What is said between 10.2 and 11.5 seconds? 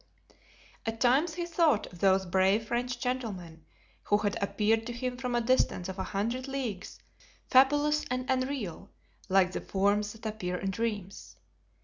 appear in dreams.